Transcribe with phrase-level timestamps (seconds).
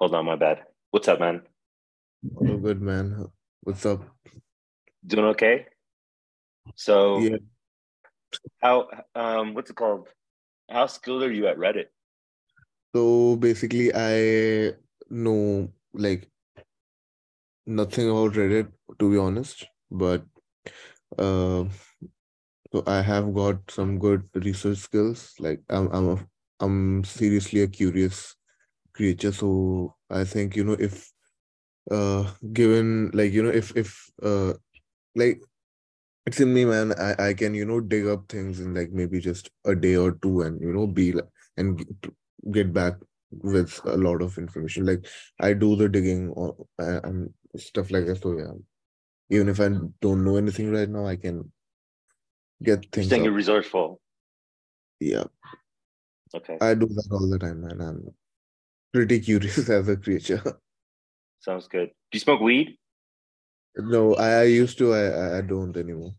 [0.00, 0.64] Hold on, my bad.
[0.92, 1.42] What's up, man?
[2.34, 3.26] All good, man.
[3.60, 4.00] What's up?
[5.06, 5.66] Doing okay?
[6.74, 7.36] So Yeah.
[8.62, 10.08] how um what's it called?
[10.70, 11.92] How skilled are you at Reddit?
[12.96, 14.72] So basically, I
[15.10, 16.26] know like
[17.66, 20.24] nothing about Reddit, to be honest, but
[21.18, 21.68] uh,
[22.72, 25.34] so I have got some good research skills.
[25.38, 26.26] Like I'm, I'm, a,
[26.60, 28.34] I'm seriously a curious
[29.00, 29.32] creature.
[29.32, 31.10] So I think you know if
[31.90, 34.52] uh given like you know if if uh
[35.16, 35.40] like
[36.26, 39.20] it's in me man i i can you know dig up things in like maybe
[39.20, 41.84] just a day or two and you know be like and
[42.52, 42.94] get back
[43.30, 45.06] with a lot of information like
[45.40, 48.54] i do the digging or and stuff like that so yeah
[49.30, 49.68] even if i
[50.00, 51.50] don't know anything right now i can
[52.62, 54.00] get things you're resourceful.
[55.00, 55.24] yeah
[56.34, 56.58] Okay.
[56.60, 58.00] i do that all the time man i'm
[58.92, 60.42] pretty curious as a creature
[61.40, 61.88] Sounds good.
[61.88, 62.76] Do you smoke weed?
[63.76, 66.12] no i, I used to I, I don't anymore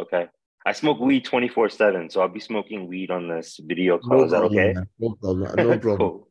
[0.00, 0.26] Okay.
[0.64, 4.18] I smoke weed 24-7, so I'll be smoking weed on this video call.
[4.18, 4.72] no Is that problem okay?
[4.72, 4.86] man.
[4.98, 6.28] no problem no problem cool.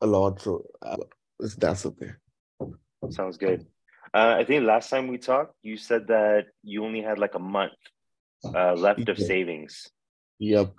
[0.00, 0.96] a lot so uh,
[1.58, 2.10] that's okay
[3.10, 3.66] Sounds good.
[4.14, 7.38] Uh, I think last time we talked, you said that you only had like a
[7.38, 7.72] month
[8.44, 9.90] uh, left of savings.
[10.38, 10.72] Yep.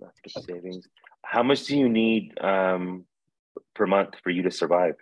[0.00, 0.86] Left of savings.
[1.24, 3.06] How much do you need um,
[3.74, 4.94] per month for you to survive?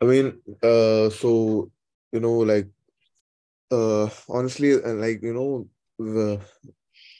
[0.00, 1.70] I mean, uh, so
[2.12, 2.68] you know, like,
[3.70, 6.40] uh, honestly, uh, like you know, the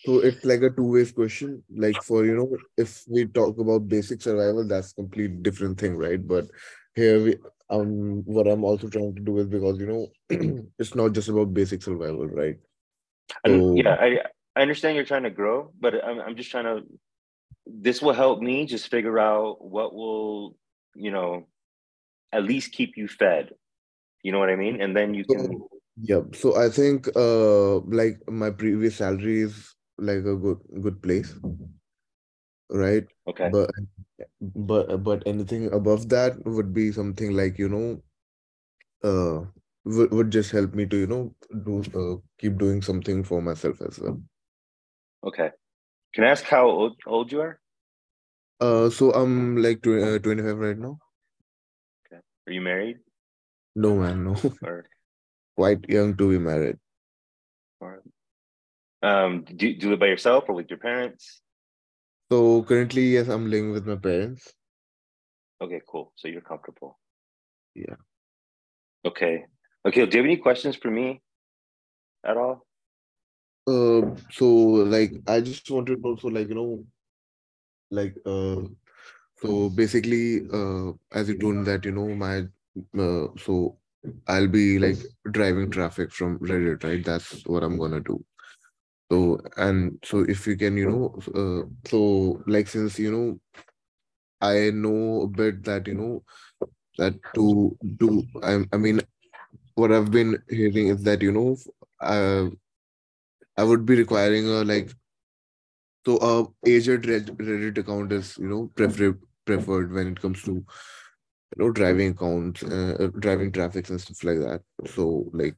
[0.05, 1.63] so it's like a two ways question.
[1.75, 6.25] Like for you know, if we talk about basic survival, that's complete different thing, right?
[6.25, 6.47] But
[6.95, 7.37] here we
[7.71, 10.07] um, what I'm also trying to do is because you know,
[10.79, 12.57] it's not just about basic survival, right?
[13.45, 14.19] And So yeah, I
[14.57, 16.83] I understand you're trying to grow, but I'm I'm just trying to.
[17.69, 20.57] This will help me just figure out what will
[20.95, 21.47] you know
[22.33, 23.51] at least keep you fed.
[24.23, 24.81] You know what I mean?
[24.81, 25.63] And then you can.
[26.01, 31.35] Yeah, so I think uh like my previous salary is like a good good place,
[32.71, 33.05] right?
[33.27, 33.49] Okay.
[33.51, 33.71] But
[34.41, 38.03] but but anything above that would be something like, you know,
[39.03, 39.45] uh
[39.85, 41.35] would, would just help me to, you know,
[41.65, 44.21] do uh, keep doing something for myself as well.
[45.25, 45.51] Okay.
[46.15, 47.61] Can I ask how old, old you are?
[48.61, 50.99] Uh so I'm like tw uh, 25 right now.
[52.07, 52.21] Okay.
[52.47, 52.99] Are you married
[53.77, 54.35] No man, no.
[54.63, 54.87] or
[55.57, 56.77] Quite young to be married.
[57.81, 58.03] or
[59.03, 61.41] um do, do you live by yourself or with your parents?
[62.31, 64.53] So currently, yes, I'm living with my parents.
[65.61, 66.13] Okay, cool.
[66.17, 66.99] So you're comfortable.
[67.75, 67.97] Yeah.
[69.05, 69.45] Okay.
[69.87, 70.07] Okay.
[70.07, 71.23] Do you have any questions for me
[72.25, 72.67] at all?
[73.67, 74.47] Uh, so
[74.95, 76.85] like I just wanted to also like you know
[77.91, 78.61] like uh
[79.43, 82.39] so basically uh as you told that you know my
[82.99, 83.77] uh, so
[84.29, 84.97] I'll be like
[85.33, 87.05] driving traffic from Reddit right?
[87.05, 88.25] That's what I'm gonna do.
[89.13, 93.41] So and so if you can you know uh so like since you know
[94.41, 96.25] I know a bit that you know
[96.99, 99.01] that to do I I mean
[99.77, 101.57] what I've been hearing is that you know
[102.01, 102.51] uh
[103.59, 104.91] I would be requiring a like
[106.07, 110.53] So uh, agent Red- Reddit account is you know preferred preferred when it comes to
[110.53, 114.63] you know driving accounts, uh, uh, driving traffics and stuff like that.
[114.87, 115.57] So like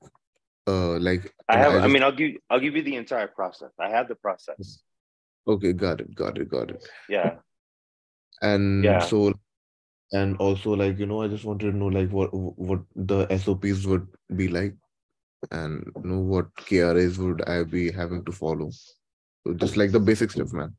[0.67, 1.75] uh like I have.
[1.75, 2.33] I I mean, I'll give.
[2.49, 3.71] I'll give you the entire process.
[3.79, 4.83] I have the process.
[5.49, 6.89] okay got it got it got it.
[7.09, 7.37] Yeah.
[8.43, 9.01] And Yeah.
[9.01, 9.33] so
[10.13, 13.87] and also like you know I just wanted to know like what what the SOPs
[13.87, 14.75] would be like
[15.51, 18.71] and you know what KRAs would I be having to follow.
[19.57, 20.75] Just like the basic stuff, man.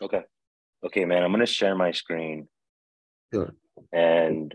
[0.00, 0.22] Okay.
[0.84, 1.22] Okay, man.
[1.22, 2.48] I'm gonna share my screen
[3.32, 3.52] Sure.
[3.92, 4.54] and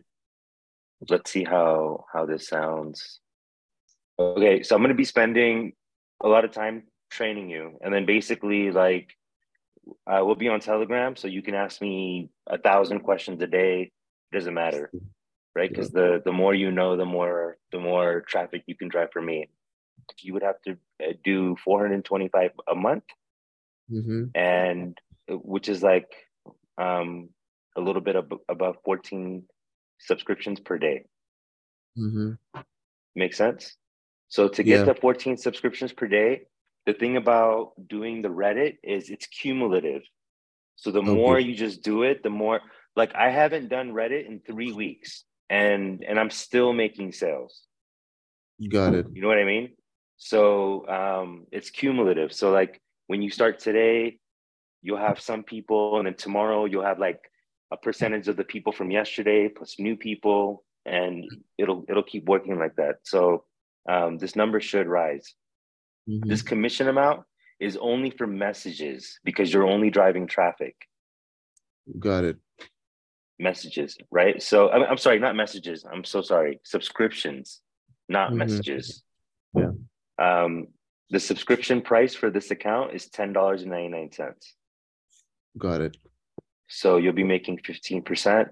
[1.10, 3.20] let's see how how this sounds.
[4.20, 5.74] Okay, so I'm gonna be spending
[6.22, 9.14] a lot of time training you, and then basically like
[10.06, 13.92] uh, we'll be on Telegram, so you can ask me a thousand questions a day.
[14.32, 14.92] It doesn't matter,
[15.56, 15.70] right?
[15.70, 19.22] Because the the more you know, the more the more traffic you can drive for
[19.22, 19.50] me.
[20.22, 20.72] You would have to
[21.04, 23.04] uh, do 425 a month,
[23.92, 24.24] Mm-hmm.
[24.36, 24.98] and
[25.30, 26.12] which is like
[26.78, 27.30] um,
[27.78, 29.44] a little bit ab- above 14
[30.00, 31.06] subscriptions per day.
[31.98, 32.34] Mm-hmm.
[33.16, 33.76] Make sense?
[34.28, 34.84] So to Yeah.
[34.84, 36.48] get to 14 subscriptions per day,
[36.86, 40.04] the thing about doing the Reddit is it's cumulative.
[40.76, 42.60] So the more you just do it, the more
[42.98, 47.64] like I haven't done Reddit in three weeks and and I'm still making sales.
[48.58, 49.06] You got it.
[49.14, 49.77] You know what I mean?
[50.18, 52.34] So um it's cumulative.
[52.34, 54.20] So like when you start today,
[54.82, 57.20] you'll have some people, and then tomorrow you'll have like
[57.72, 61.26] a percentage of the people from yesterday plus new people, and
[61.58, 62.96] it'll it'll keep working like that.
[63.04, 63.46] So
[63.90, 65.34] um, this number should rise.
[66.10, 66.30] Mm-hmm.
[66.30, 67.24] This commission amount
[67.60, 70.76] is only for messages because you're only driving traffic.
[72.00, 72.38] Got it.
[73.40, 74.42] Messages, right?
[74.42, 75.86] So I'm, I'm sorry, not messages.
[75.92, 76.60] I'm so sorry.
[76.64, 77.62] Subscriptions,
[78.10, 78.40] not mm-hmm.
[78.40, 79.04] messages.
[79.56, 79.72] Yeah.
[80.20, 80.68] Um,
[81.10, 84.54] the subscription price for this account is ten dollars and ninety nine cents.
[85.58, 85.98] Got it.
[86.68, 88.50] So you'll be making fifteen percent.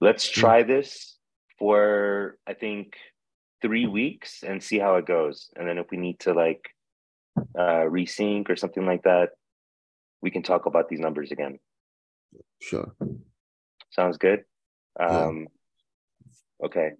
[0.00, 0.34] Let's mm.
[0.34, 1.16] try this
[1.58, 2.94] for I think
[3.62, 5.48] three weeks and see how it goes.
[5.56, 6.68] And then if we need to like
[7.56, 9.30] uh, resync or something like that,
[10.20, 11.58] we can talk about these numbers again.
[12.60, 12.94] Sure.
[13.90, 14.44] Sounds good.
[14.98, 15.46] Um,
[16.60, 16.66] yeah.
[16.66, 16.90] Okay.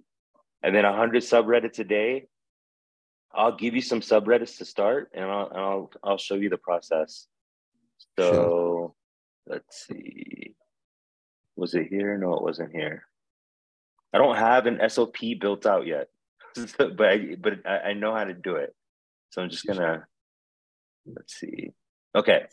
[0.62, 2.26] And then 100 subreddits a day.
[3.34, 6.58] I'll give you some subreddits to start, and I'll and I'll I'll show you the
[6.58, 7.26] process.
[8.18, 8.94] So sure.
[9.46, 10.54] let's see.
[11.56, 12.16] Was it here?
[12.18, 13.04] No, it wasn't here.
[14.12, 16.08] I don't have an SOP built out yet,
[16.78, 18.74] but I, but I, I know how to do it.
[19.30, 20.06] So I'm just gonna
[21.06, 21.72] let's see.
[22.14, 22.46] Okay.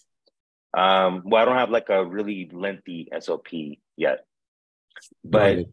[0.77, 3.47] Um, well, I don't have like a really lengthy SOP
[3.97, 4.25] yet,
[5.23, 5.65] but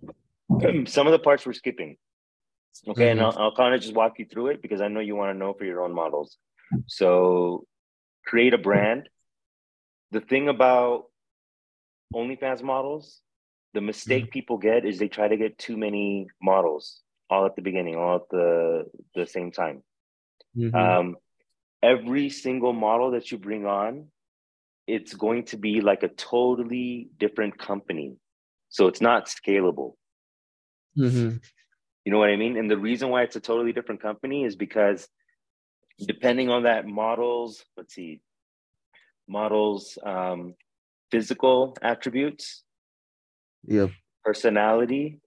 [0.86, 1.96] some of the parts we're skipping.
[2.88, 3.10] Okay, mm-hmm.
[3.10, 5.34] and I'll, I'll kind of just walk you through it because I know you want
[5.34, 6.36] to know for your own models.
[6.86, 7.66] So,
[8.24, 9.08] create a brand.
[10.10, 11.04] The thing about
[12.14, 13.20] OnlyFans models,
[13.74, 14.30] the mistake mm-hmm.
[14.30, 18.16] people get is they try to get too many models all at the beginning, all
[18.16, 18.84] at the
[19.14, 19.82] the same time.
[20.56, 20.74] Mm-hmm.
[20.74, 21.16] Um,
[21.82, 24.06] every single model that you bring on,
[24.86, 28.16] it's going to be like a totally different company.
[28.68, 29.94] So it's not scalable.
[30.98, 31.36] Mm-hmm.
[32.06, 32.56] You know what I mean?
[32.56, 35.08] And the reason why it's a totally different company is because
[35.98, 38.20] depending on that model's, let's see,
[39.26, 40.54] model's um,
[41.10, 42.62] physical attributes,
[43.66, 43.90] yep.
[44.24, 45.18] personality,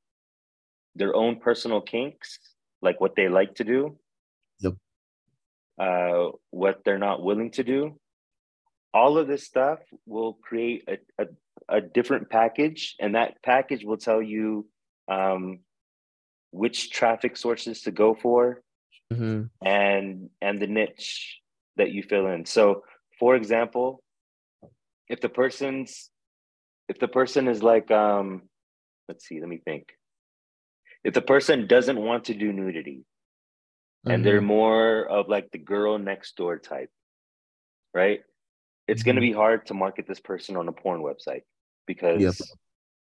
[0.96, 2.40] their own personal kinks,
[2.82, 4.00] like what they like to do,
[5.78, 8.00] uh, what they're not willing to do.
[8.94, 11.28] All of this stuff will create a, a,
[11.68, 14.66] a different package, and that package will tell you
[15.10, 15.60] um,
[16.52, 18.62] which traffic sources to go for
[19.12, 19.44] mm-hmm.
[19.66, 21.40] and and the niche
[21.78, 22.46] that you fill in.
[22.46, 22.84] So,
[23.20, 24.04] for example,
[25.08, 26.10] if the person's
[26.88, 28.44] if the person is like um,
[29.08, 29.90] let's see, let me think.
[31.04, 33.06] If the person doesn't want to do nudity,
[34.06, 34.12] mm-hmm.
[34.12, 34.48] and they're mm-hmm.
[34.48, 36.92] more of like the girl next door type,
[37.94, 38.22] right?
[38.88, 39.06] It's mm-hmm.
[39.06, 41.44] going to be hard to market this person on a porn website
[41.88, 42.34] because yep.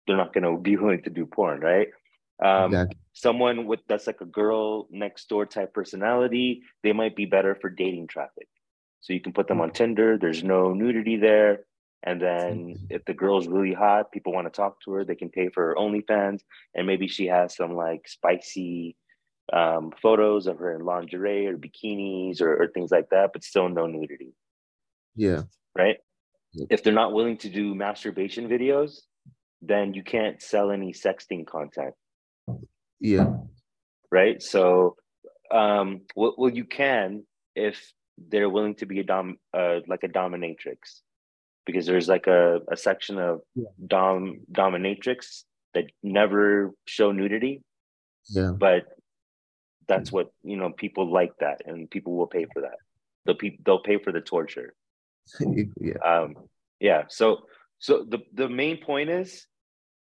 [0.05, 1.87] they're not going to be willing to do porn, right?
[2.43, 2.97] Um, exactly.
[3.13, 7.69] Someone with that's like a girl next door type personality, they might be better for
[7.69, 8.47] dating traffic.
[9.01, 9.75] So you can put them on mm-hmm.
[9.75, 10.17] Tinder.
[10.17, 11.65] There's no nudity there.
[12.03, 15.29] And then if the girl's really hot, people want to talk to her, they can
[15.29, 16.39] pay for her OnlyFans.
[16.73, 18.95] And maybe she has some like spicy
[19.51, 23.67] um, photos of her in lingerie or bikinis or, or things like that, but still
[23.67, 24.33] no nudity.
[25.15, 25.43] Yeah.
[25.77, 25.97] Right.
[26.53, 29.01] If they're not willing to do masturbation videos,
[29.61, 31.93] then you can't sell any sexting content.
[32.99, 33.37] Yeah.
[34.11, 34.41] Right.
[34.41, 34.95] So,
[35.51, 37.23] um, well, well you can
[37.55, 41.01] if they're willing to be a dom, uh, like a dominatrix,
[41.65, 43.69] because there's like a, a section of yeah.
[43.85, 45.43] dom dominatrix
[45.73, 47.61] that never show nudity.
[48.29, 48.51] Yeah.
[48.57, 48.85] But
[49.89, 52.77] that's what you know people like that and people will pay for that
[53.25, 54.73] they'll, pe- they'll pay for the torture
[55.81, 56.35] yeah um
[56.79, 57.39] yeah so
[57.79, 59.47] so the the main point is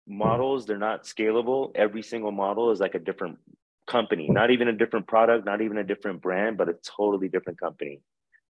[0.06, 3.38] models they're not scalable every single model is like a different
[3.86, 7.58] company not even a different product not even a different brand but a totally different
[7.58, 8.00] company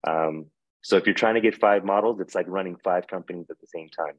[0.06, 0.46] um
[0.82, 3.66] so if you're trying to get five models it's like running five companies at the
[3.66, 4.14] same time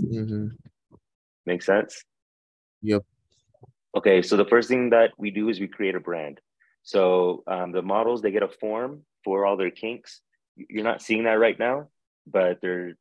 [0.00, 0.48] mm-hmm.
[1.46, 2.04] make sense
[2.82, 3.02] yep
[3.96, 6.38] Okay, so the first thing that we do is we create a brand.
[6.82, 10.20] So um, the models they get a form for all their kinks.
[10.54, 11.88] You're not seeing that right now,
[12.26, 12.98] but they're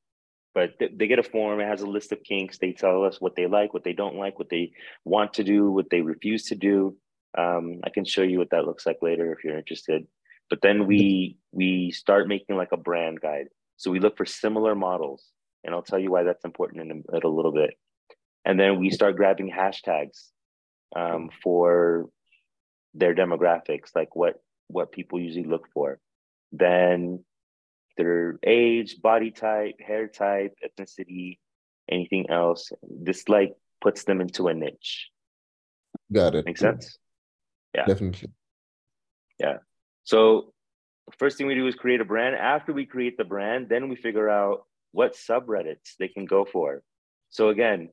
[0.55, 1.59] but they get a form.
[1.59, 2.57] It has a list of kinks.
[2.57, 4.71] They tell us what they like, what they don't like, what they
[5.03, 6.95] want to do, what they refuse to do.
[7.37, 10.07] Um, I can show you what that looks like later if you're interested.
[10.49, 13.47] But then we we start making like a brand guide.
[13.75, 15.25] So we look for similar models,
[15.65, 17.71] and I'll tell you why that's important in a, in a little bit.
[18.45, 20.29] And then we start grabbing hashtags
[20.95, 22.05] um, for
[22.93, 24.35] their demographics, like what
[24.67, 25.99] what people usually look for.
[26.53, 27.25] Then
[27.97, 31.39] their age, body type, hair type, ethnicity,
[31.89, 32.71] anything else.
[32.83, 35.09] This like puts them into a niche.
[36.11, 36.45] Got it.
[36.45, 36.97] Make sense?
[37.73, 37.85] Yeah.
[37.85, 38.29] Definitely.
[39.39, 39.57] Yeah.
[40.03, 40.53] So
[41.17, 42.35] first thing we do is create a brand.
[42.35, 46.83] After we create the brand, then we figure out what subreddits they can go for.
[47.29, 47.89] So again,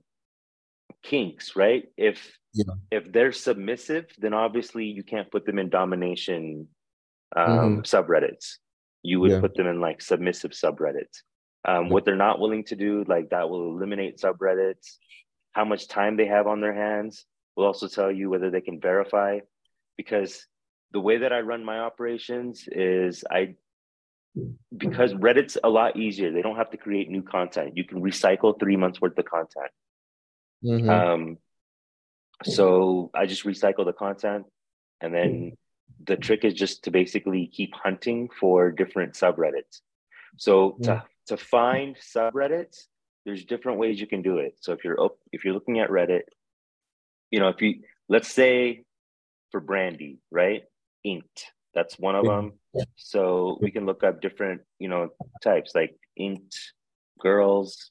[1.03, 1.85] kinks, right?
[1.97, 2.75] If Yeah.
[2.91, 6.69] if they're submissive, then obviously you can't put them in domination
[7.35, 7.83] um, Mhm.
[7.85, 8.59] subreddits.
[9.03, 9.41] You would Yeah.
[9.41, 11.23] put them in like submissive subreddits.
[11.65, 11.93] Um, Yeah.
[11.93, 14.99] what they're not willing to do, like that will eliminate subreddits.
[15.53, 18.81] How much time they have on their hands will also tell you whether they can
[18.81, 19.41] verify.
[19.97, 20.47] Because
[20.93, 23.57] the way that I run my operations is I
[24.75, 26.33] because Reddit's a lot easier.
[26.33, 27.77] They don't have to create new content.
[27.77, 29.71] You can recycle three months worth of content.
[30.65, 30.89] Mhm.
[30.89, 31.39] Um,
[32.43, 34.47] so I just recycle the content,
[35.03, 35.57] and then
[36.05, 39.81] the trick is just to basically keep hunting for different subreddits.
[40.37, 42.87] So to to find subreddits,
[43.25, 44.57] there's different ways you can do it.
[44.61, 44.99] So if you're
[45.33, 46.23] if you're looking at Reddit,
[47.31, 48.85] you know, if you let's say
[49.51, 50.65] for Brandy, right?
[51.05, 52.37] Inked, that's one of Yeah.
[52.37, 52.53] them.
[52.97, 55.11] So we can look up different, you know,
[55.43, 56.57] types like inked
[57.21, 57.91] girls,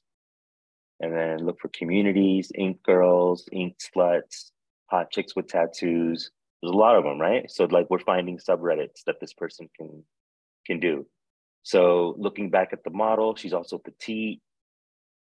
[1.00, 4.50] and then look for communities, ink girls, ink sluts,
[4.86, 6.30] hot chicks with tattoos.
[6.62, 7.50] There's a lot of them, right?
[7.50, 10.04] So like we're finding subreddits that this person can
[10.66, 11.06] can do.
[11.64, 14.40] So looking back at the model, she's also petite.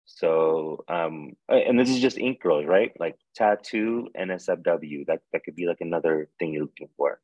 [0.05, 2.91] So um and this is just ink girls, right?
[2.99, 5.05] Like tattoo NSFW.
[5.07, 7.19] That that could be like another thing you're looking for.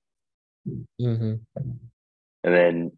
[1.02, 1.42] Mhm.
[2.46, 2.92] And then,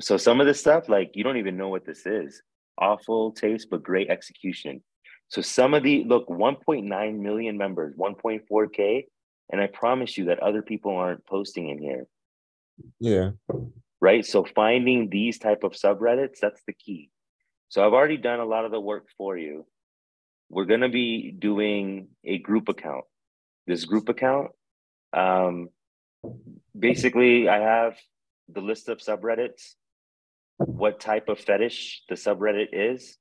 [0.00, 2.42] so some of this stuff, like you don't even know what this is.
[2.78, 4.82] Awful taste, but great execution.
[5.28, 9.06] So some of the look, 1.9 million members, 1.4k,
[9.50, 12.06] and I promise you that other people aren't posting in here,
[13.00, 13.32] Yeah.
[14.00, 14.24] right?
[14.24, 17.10] So finding these type of subreddits, that's the key.
[17.68, 19.66] So I've already done a lot of the work for you.
[20.48, 23.04] We're gonna be doing a group account.
[23.66, 24.52] This group account,
[25.12, 25.70] um,
[26.78, 27.98] basically, I have
[28.48, 29.74] the list of subreddits,
[30.58, 33.18] what type of fetish the subreddit is,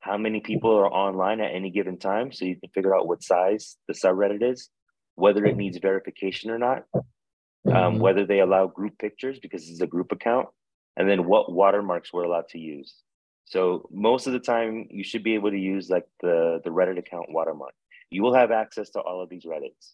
[0.00, 3.22] how many people are online at any given time, so you can figure out what
[3.22, 4.70] size the subreddit is,
[5.18, 8.00] whether it needs verification or not, um, Mhm.
[8.00, 10.48] whether they allow group pictures because it's a group account,
[10.96, 13.02] and then what watermarks we're allowed to use.
[13.44, 16.98] So most of the time, you should be able to use like the the Reddit
[16.98, 17.74] account watermark.
[18.10, 19.84] You will have access to all of these Reddits.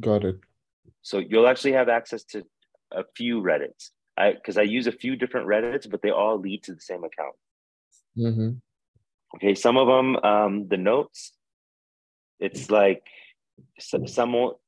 [0.00, 0.38] Got it.
[1.02, 2.44] So you'll actually have access to
[2.90, 3.90] a few Reddits.
[4.16, 7.04] I because I use a few different Reddits, but they all lead to the same
[7.04, 7.36] account.
[8.16, 8.52] hmm
[9.34, 11.32] Okay, some of them, um, the notes,
[12.38, 13.02] it's like
[13.78, 14.60] some will-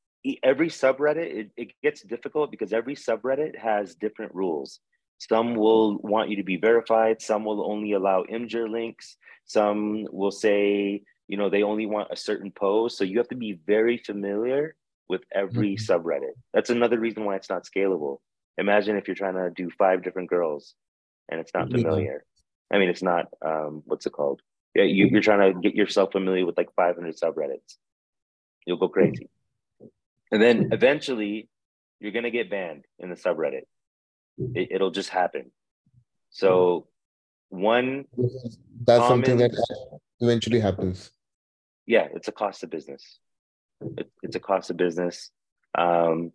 [0.42, 4.80] every subreddit it, it gets difficult because every subreddit has different rules.
[5.18, 7.20] Some will want you to be verified.
[7.22, 9.16] Some will only allow Imgur links.
[9.46, 12.96] Some will say, you know, they only want a certain pose.
[12.96, 14.76] So you have to be very familiar
[15.08, 15.86] with every Mhm.
[15.88, 16.34] subreddit.
[16.52, 18.18] That's another reason why it's not scalable.
[18.58, 20.74] Imagine if you're trying to do five different girls
[21.28, 21.78] and it's not Yeah.
[21.78, 22.24] familiar.
[22.70, 24.42] I mean, it's not, um, what's it called?
[24.74, 27.78] Yeah, you, you're trying to get yourself familiar with like 500 subreddits.
[28.68, 29.30] You'll go crazy.
[30.30, 31.48] And then eventually
[32.00, 33.62] you're going to get banned in the subreddit.
[34.54, 35.50] It, it'll just happen.
[36.28, 36.86] So
[37.48, 38.04] one,
[38.84, 39.52] That's something that
[40.20, 41.10] eventually happens.
[41.86, 43.18] yeah, it's a cost of business.
[43.96, 45.30] It, it's a cost of business.
[45.76, 46.32] Um,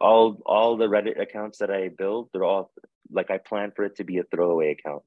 [0.00, 2.72] all all the Reddit accounts that I build, they're all
[3.12, 5.04] like I plan for it to be a throwaway account.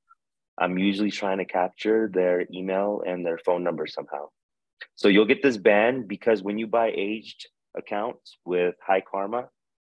[0.58, 4.30] I'm usually trying to capture their email and their phone number somehow.
[4.96, 9.50] So you'll get this ban because when you buy aged accounts with high karma,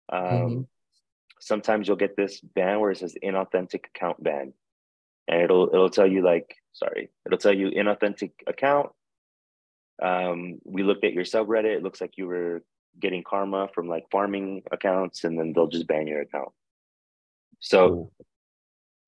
[0.09, 0.67] um, Mhm.
[1.41, 4.55] sometimes you'll get this ban where it says inauthentic account ban,
[5.29, 8.93] and it'll it'll tell you like sorry, it'll tell you inauthentic account.
[10.01, 11.77] Um, we looked at your subreddit.
[11.77, 12.63] It looks like you were
[12.99, 16.53] getting karma from like farming accounts, and then they'll just ban your account.
[17.61, 18.13] So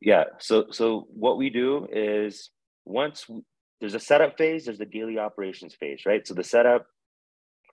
[0.00, 0.24] yeah.
[0.38, 2.50] So so what we do is
[2.84, 3.26] once
[3.80, 6.26] there's a setup phase, there's the daily operations phase, right?
[6.26, 6.86] So the setup,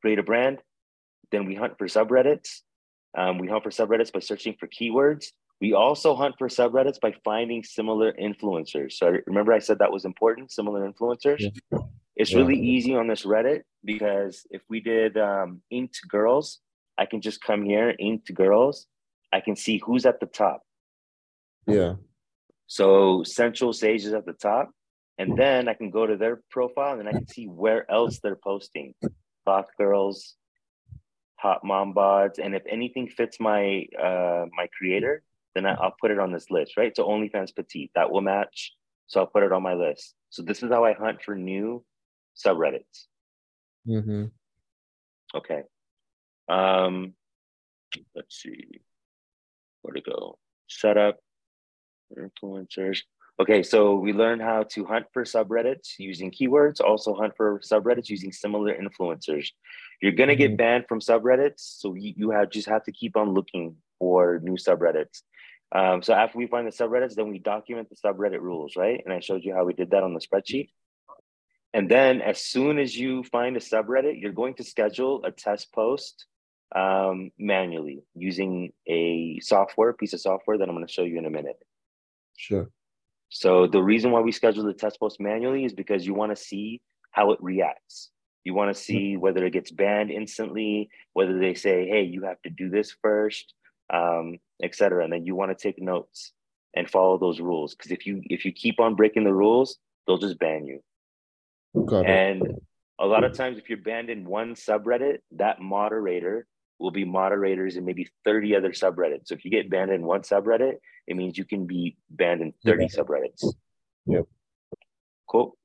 [0.01, 0.60] create a brand,
[1.31, 2.62] then we hunt for subreddits.
[3.17, 5.27] Um, we hunt for subreddits by searching for keywords.
[5.60, 8.93] We also hunt for subreddits by finding similar influencers.
[8.93, 11.43] So remember I said that was important, similar influencers.
[12.15, 12.39] It's Yeah.
[12.39, 16.60] really easy on this Reddit because if we did um, inked girls,
[16.98, 18.88] I can just come here, inked girls.
[19.31, 20.62] I can see who's at the top.
[21.67, 21.96] Yeah.
[22.67, 24.72] So Central Sage is at the top,
[25.21, 28.19] and then I can go to their profile and then I can see where else
[28.23, 28.95] they're posting.
[29.45, 30.35] Goth girls,
[31.35, 35.23] hot mom bods, and if anything fits my uh, my creator,
[35.53, 36.95] then I, I'll put it on this list, right?
[36.95, 38.73] So OnlyFans Petite that will match,
[39.05, 40.15] so I'll put it on my list.
[40.29, 41.83] So this is how I hunt for new
[42.35, 43.05] subreddits.
[43.85, 44.25] hmm
[45.35, 45.61] Okay.
[46.49, 47.13] Um,
[48.15, 48.81] let's see
[49.83, 50.39] where to go.
[50.67, 51.17] Setup,
[52.17, 53.01] influencers.
[53.39, 58.09] Okay, so we learned how to hunt for subreddits using keywords, also hunt for subreddits
[58.09, 59.47] using similar influencers.
[60.01, 60.57] You're gonna get Mhm.
[60.57, 64.57] banned from subreddits, so you, you have just have to keep on looking for new
[64.57, 65.23] subreddits.
[65.71, 69.01] Um, so after we find the subreddits, then we document the subreddit rules, right?
[69.03, 70.69] And I showed you how we did that on the spreadsheet.
[71.73, 75.71] And then as soon as you find a subreddit, you're going to schedule a test
[75.71, 76.25] post
[76.75, 81.25] um, manually using a software, piece of software that I'm going to show you in
[81.25, 81.57] a minute.
[82.38, 82.69] Sure.
[83.31, 86.41] So the reason why we schedule the test post manually is because you want to
[86.41, 88.11] see how it reacts.
[88.43, 92.41] You want to see whether it gets banned instantly, whether they say, "Hey, you have
[92.41, 93.53] to do this first,
[93.89, 96.33] um, etc." And then you want to take notes
[96.75, 100.17] and follow those rules because if you if you keep on breaking the rules, they'll
[100.17, 100.83] just ban you.
[101.85, 102.09] Got it.
[102.09, 102.59] And
[103.00, 106.47] a lot of times, if you're banned in one subreddit, that moderator
[106.81, 109.27] will be moderators in maybe 30 other subreddits.
[109.27, 110.73] So if you get banned in one subreddit,
[111.07, 113.45] it means you can be banned in 30 subreddits.
[114.07, 114.25] Yep.
[115.29, 115.57] Cool.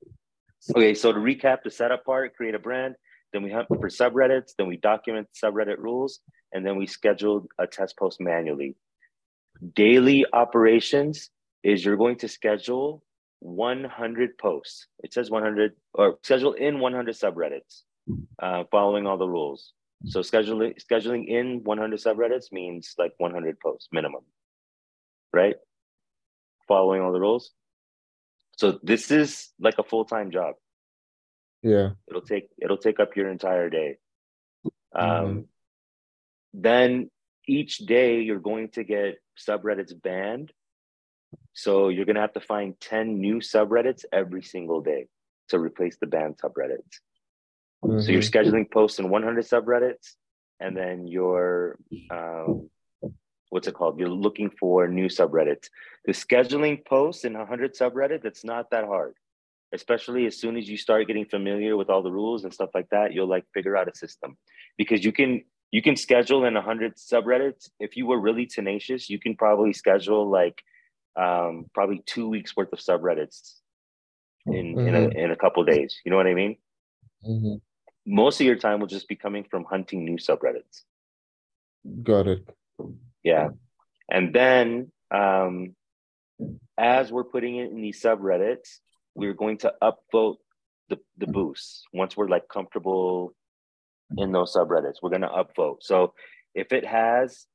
[0.75, 2.95] Okay, so to recap the setup part, create a brand,
[3.33, 6.19] then we hunt for subreddits, then we document subreddit rules,
[6.53, 8.75] and then we schedule a test post manually.
[9.75, 11.29] Daily operations
[11.63, 13.03] is you're going to schedule
[13.39, 14.87] 100 posts.
[15.03, 17.81] It says 100 or schedule in 100 subreddits,
[18.41, 19.73] uh, following all the rules.
[20.05, 24.21] So scheduling scheduling in 100 subreddits means like 100 posts minimum,
[25.33, 25.55] right?
[26.67, 27.51] Following all the rules.
[28.57, 30.55] So this is like a full time job.
[31.63, 31.91] Yeah.
[32.07, 33.97] It'll take it'll take up your entire day.
[34.93, 35.47] Um, Mhm.
[36.53, 37.11] Then
[37.47, 40.53] each day you're going to get subreddits banned.
[41.53, 45.07] So you're gonna have to find 10 new subreddits every single day
[45.49, 47.01] to replace the banned subreddits.
[47.83, 48.31] So you're Mhm.
[48.31, 50.15] scheduling posts in 100 subreddits,
[50.59, 51.77] and then you're
[52.09, 52.69] um,
[53.49, 53.99] what's it called?
[53.99, 55.69] You're looking for new subreddits.
[56.05, 59.13] The scheduling posts in 100 subreddits, it's not that hard.
[59.73, 62.89] Especially as soon as you start getting familiar with all the rules and stuff like
[62.89, 64.37] that, you'll like figure out a system
[64.77, 67.69] because you can you can schedule in 100 subreddits.
[67.79, 70.61] If you were really tenacious, you can probably schedule like
[71.17, 73.59] um, probably two weeks worth of subreddits
[74.47, 75.15] in in, a, Mhm.
[75.25, 75.99] in a couple days.
[76.05, 76.55] You know what I mean?
[77.27, 77.61] Mhm.
[78.07, 80.83] Most of your time will just be coming from hunting new subreddits.
[82.03, 82.49] Got it.
[83.21, 83.49] Yeah.
[84.09, 85.75] And then um,
[86.77, 88.79] as we're putting it in these subreddits,
[89.13, 90.37] we're going to upvote
[90.87, 91.83] the, the boosts.
[91.93, 93.33] Once we're like comfortable
[94.17, 95.77] in those subreddits, we're going to upvote.
[95.81, 96.13] So
[96.55, 97.45] if it has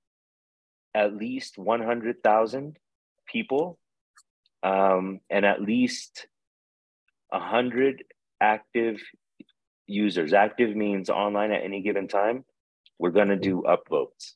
[0.95, 2.79] at least 100,000
[3.27, 3.79] people
[4.63, 6.27] um, and at least
[7.31, 8.05] 100
[8.41, 9.01] active
[9.87, 12.45] users, active means online at any given time,
[12.99, 14.35] we're going to do upvotes.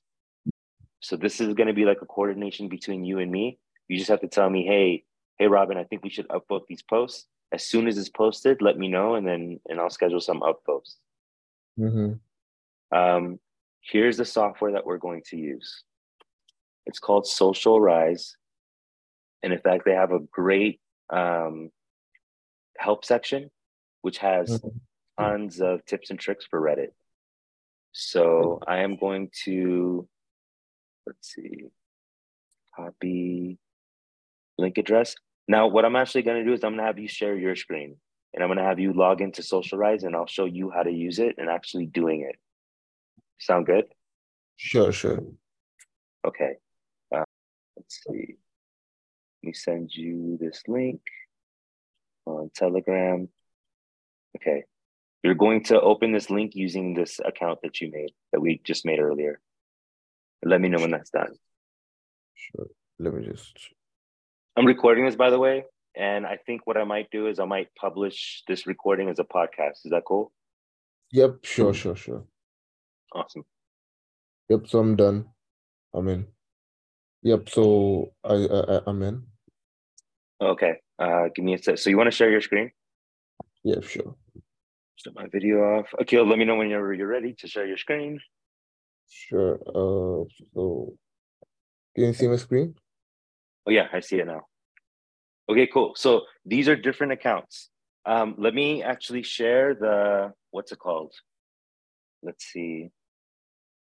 [1.01, 3.59] So this is going to be like a coordination between you and me.
[3.89, 5.05] You just have to tell me, hey,
[5.39, 7.27] hey, Robin, I think we should upvote these posts.
[7.53, 10.97] As soon as it's posted, let me know, and then and I'll schedule some upvotes.
[11.79, 12.19] Mhm.
[12.91, 13.39] Um,
[13.83, 15.85] here's the software that we're going to use.
[16.87, 18.37] It's called Social Rise,
[19.45, 20.81] and in fact, they have a great
[21.11, 21.71] um,
[22.79, 23.49] help section,
[24.01, 24.81] which has Mhm.
[25.19, 26.91] Tons of tips and tricks for Reddit.
[27.93, 30.09] So I am going to
[31.07, 31.65] let's see,
[32.75, 33.59] copy
[34.59, 35.15] link address.
[35.49, 37.55] Now, what I'm actually going to do is I'm going to have you share your
[37.55, 37.97] screen
[38.35, 40.83] and I'm going to have you log into Social Rise and I'll show you how
[40.83, 42.37] to use it and actually doing it.
[43.39, 43.85] Sound good?
[44.57, 45.21] Sure, sure.
[46.27, 46.55] Okay.
[47.15, 47.25] Uh,
[47.77, 48.37] let's see.
[49.43, 51.01] Let me send you this link
[52.25, 53.29] on Telegram.
[54.37, 54.65] Okay.
[55.27, 58.87] You're going to open this link using this account that you made, that we just
[58.87, 59.41] made earlier.
[60.45, 61.35] Let me know when that's done.
[62.37, 62.69] Sure.
[63.01, 63.59] Let me just.
[64.57, 65.65] I'm recording this, by the way.
[65.97, 69.25] And I think what I might do is I might publish this recording as a
[69.25, 69.85] podcast.
[69.85, 70.31] Is that cool?
[71.11, 72.23] Yep, sure, sure, sure.
[73.12, 73.43] Awesome.
[74.49, 75.27] Yep, so I'm done.
[75.93, 76.27] I'm in.
[77.25, 79.23] Yep, so I, I I- I'm in.
[80.41, 80.75] Okay.
[81.01, 81.79] Uh, give me a sec.
[81.79, 82.71] So you want to share your screen?
[83.65, 84.15] Yeah, sure.
[84.97, 85.87] Shut my video off.
[86.03, 86.21] Okay.
[86.21, 88.19] Let me know when you're you're ready to share your screen.
[89.09, 89.59] Sure.
[89.69, 90.95] Uh, so
[91.95, 92.75] can you see my screen?
[93.67, 94.47] Oh yeah, I see it now.
[95.49, 95.95] Okay, cool.
[95.97, 97.71] So these are different accounts.
[98.05, 101.13] Um, let me actually share the what's it called?
[102.23, 102.91] Let's see.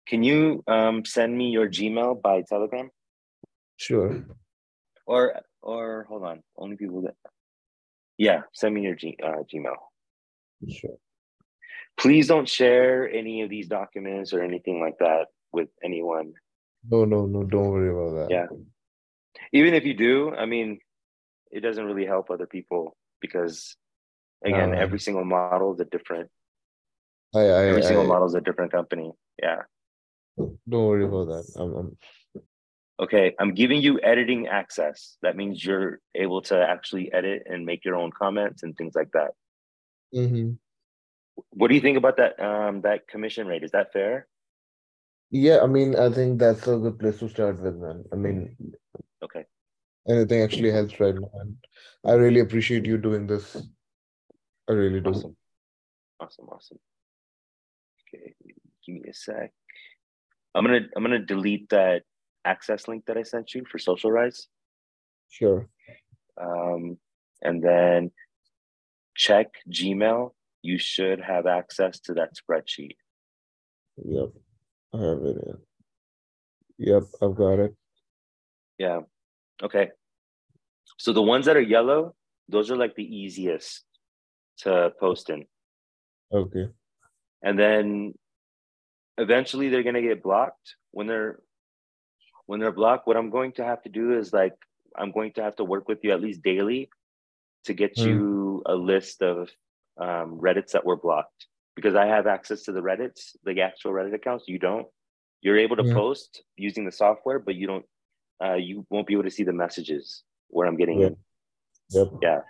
[0.06, 2.90] Can you um, send me your Gmail by Telegram?
[3.76, 4.24] Sure.
[5.06, 7.14] Or or hold on, only people that
[8.16, 9.76] yeah, send me your G, uh, Gmail.
[10.68, 10.98] Sure.
[11.98, 16.32] Please don't share any of these documents or anything like that with anyone.
[16.88, 18.34] No, no, no, don't worry about that.
[18.34, 18.46] Yeah.
[19.52, 20.78] Even if you do, I mean,
[21.50, 23.76] it doesn't really help other people because
[24.44, 26.30] again, Uh, every single model is a different
[27.34, 29.12] I, I, every single I model is a different company.
[29.42, 29.62] Yeah.
[30.38, 31.44] don't worry about that.
[31.56, 31.96] I'm, I'm
[33.00, 35.16] Okay, I'm giving you editing access.
[35.22, 39.10] That means you're able to actually edit and make your own comments and things like
[39.12, 39.30] that.
[40.14, 40.58] Mhm.
[41.50, 43.64] What do you think about that um that commission rate?
[43.64, 44.28] Is that fair?
[45.30, 48.04] Yeah, I mean, I think that's a good place to start with, man.
[48.12, 48.56] I mean,
[49.22, 49.46] Okay.
[50.08, 51.56] anything actually helps right now, and
[52.04, 53.56] I really appreciate you doing this.
[54.68, 55.10] I really do.
[55.10, 55.36] Awesome.
[56.18, 56.78] Awesome, awesome.
[58.02, 58.34] Okay,
[58.84, 59.52] give me a sec.
[60.54, 62.02] I'm gonna I'm gonna delete that
[62.44, 64.48] access link that I sent you for Social Rise.
[65.28, 65.68] Sure.
[66.36, 66.98] Um,
[67.42, 68.10] and then
[69.14, 70.32] check Gmail.
[70.62, 72.96] You should have access to that spreadsheet.
[74.04, 74.30] Yep.
[74.94, 75.36] I have it.
[75.46, 76.94] Yeah.
[76.94, 77.74] Yep, I've got it.
[78.78, 79.00] Yeah.
[79.62, 79.90] Okay.
[80.98, 82.14] So the ones that are yellow,
[82.48, 83.84] those are like the easiest
[84.58, 85.46] to post in.
[86.32, 86.68] Okay.
[87.42, 88.14] And then
[89.18, 90.76] eventually they're gonna get blocked.
[90.90, 91.40] When they're
[92.46, 94.56] when they're blocked, what I'm going to have to do is like
[94.96, 96.90] I'm going to have to work with you at least daily
[97.64, 98.06] to get Hmm.
[98.06, 99.50] you a list of
[99.98, 101.46] um, Reddits that were blocked
[101.76, 104.44] because I have access to the Reddits, the actual Reddit accounts.
[104.48, 104.86] You don't.
[105.42, 105.94] You're able to Yeah.
[105.94, 107.86] post using the software, but you don't.
[108.42, 111.06] Uh, you won't be able to see the messages where I'm getting Yeah.
[111.08, 111.16] in.
[111.90, 112.08] Yep.
[112.22, 112.40] Yeah.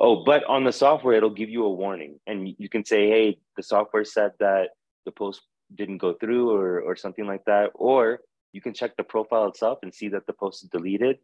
[0.00, 3.38] Oh, but on the software, it'll give you a warning, and you can say, "Hey,
[3.56, 4.70] the software said that
[5.04, 5.42] the post
[5.74, 7.72] didn't go through," or or something like that.
[7.74, 8.20] Or
[8.52, 11.18] you can check the profile itself and see that the post is deleted,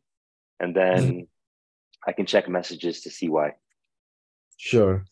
[0.60, 1.28] and then
[2.06, 3.52] I can check messages to see why,
[4.56, 5.04] Sure.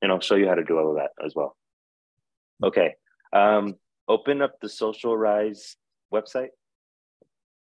[0.00, 1.56] and I'll show you how to do all of that as well.
[2.62, 2.94] Okay.
[3.32, 3.76] Um,
[4.08, 5.76] open up the Social Rise
[6.12, 6.50] website.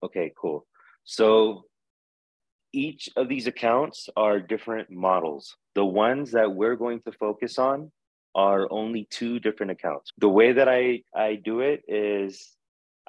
[0.01, 0.65] Okay, cool.
[1.03, 1.65] So
[2.73, 5.55] each of these accounts are different models.
[5.75, 7.91] The ones that we're going to focus on
[8.35, 10.11] are only two different accounts.
[10.17, 12.51] The way that I I do it is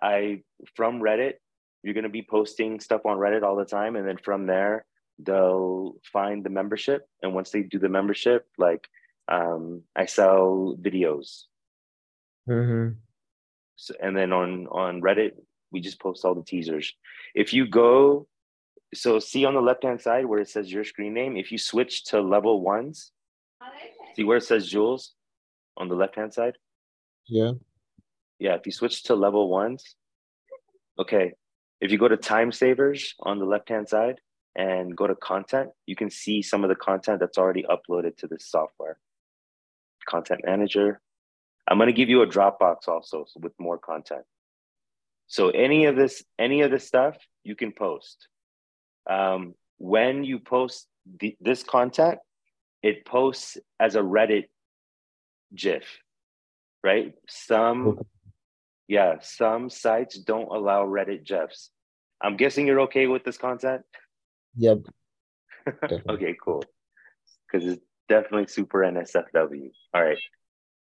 [0.02, 0.42] I
[0.76, 1.34] from Reddit,
[1.82, 4.84] you're going to be posting stuff on Reddit all the time and then from there
[5.18, 8.88] they'll find the membership and once they do the membership like
[9.30, 11.44] um I sell videos.
[12.48, 12.98] Mm-hmm.
[13.76, 15.32] So, and then on on Reddit
[15.70, 16.92] we just post all the teasers.
[17.34, 18.26] If you go
[18.94, 21.58] so see on the left hand side where it says your screen name, if you
[21.58, 23.12] switch to level ones,
[24.14, 25.14] see where it says Jules
[25.76, 26.56] on the left hand side?
[27.26, 27.52] Yeah.
[28.38, 29.96] Yeah, if you switch to level ones,
[30.98, 31.32] okay.
[31.80, 34.20] If you go to time savers on the left hand side
[34.56, 38.26] and go to content, you can see some of the content that's already uploaded to
[38.26, 38.98] this software.
[40.06, 41.00] Content manager.
[41.66, 44.22] I'm going to give you a Dropbox also with more content.
[45.26, 48.28] So any of this, any of this stuff, you can post.
[49.08, 50.86] Um, when you post
[51.40, 52.18] this content,
[52.82, 54.44] it posts as a Reddit
[55.54, 55.84] GIF,
[56.82, 57.14] right?
[57.28, 58.00] Some,
[58.88, 61.70] yeah, some sites don't allow Reddit GIFs.
[62.22, 63.82] I'm guessing you're okay with this content.
[64.56, 64.78] Yep.
[66.10, 66.62] Okay, cool.
[67.46, 69.70] Because it's definitely super NSFW.
[69.94, 70.18] All right.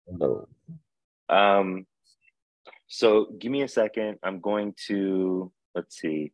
[0.06, 0.46] No.
[1.28, 1.84] Um,
[2.86, 4.18] so give me a second.
[4.22, 6.32] I'm going to let's see.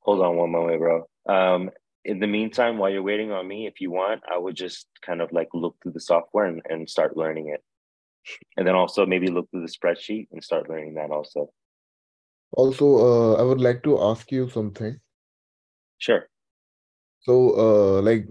[0.00, 1.08] Hold on one moment, bro.
[1.28, 1.70] Um,
[2.04, 5.20] in the meantime, while you're waiting on me, if you want, I would just kind
[5.20, 7.62] of like look through the software and, and start learning it.
[8.56, 11.50] And then also maybe look through the spreadsheet and start learning that also.
[12.52, 15.00] Also, uh, I would like to ask you something.
[15.98, 16.28] Sure.
[17.20, 17.34] So,
[17.98, 18.26] uh, like,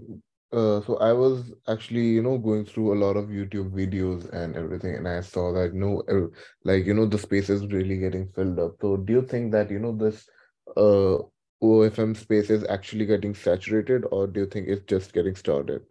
[0.52, 4.56] uh, so I was actually, you know, going through a lot of YouTube videos and
[4.56, 6.28] everything, and I saw that, no, uh,
[6.64, 8.76] like, you know, the space is really getting filled up.
[8.80, 10.28] So, do you think that, you know, this
[10.76, 11.18] uh
[11.62, 15.82] OFM space is actually getting saturated, or do you think it's just getting started?